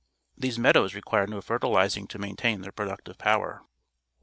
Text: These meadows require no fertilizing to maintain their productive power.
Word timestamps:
These 0.35 0.57
meadows 0.57 0.95
require 0.95 1.27
no 1.27 1.41
fertilizing 1.41 2.07
to 2.07 2.17
maintain 2.17 2.61
their 2.61 2.71
productive 2.71 3.19
power. 3.19 3.61